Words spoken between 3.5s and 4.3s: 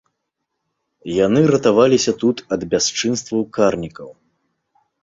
карнікаў.